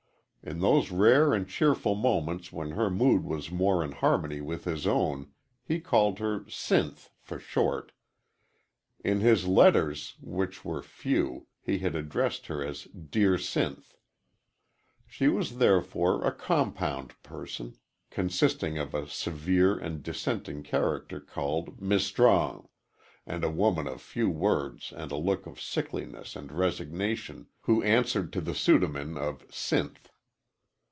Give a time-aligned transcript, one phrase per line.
[0.43, 4.87] In those rare and cheerful moments when her mood was more in harmony with his
[4.87, 5.31] own
[5.63, 7.91] he called her "Sinth" for short.
[9.05, 13.97] In his letters, which were few, he had addressed her as "deer sinth."
[15.05, 17.75] She was, therefore, a compound person,
[18.09, 22.67] consisting of a severe and dissenting character called "Mis' Strong,"
[23.27, 28.33] and a woman of few words and a look of sickliness and resignation who answered
[28.33, 30.07] to the pseudonyme of "Sinth."